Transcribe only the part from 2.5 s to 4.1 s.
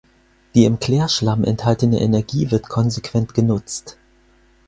konsequent genutzt.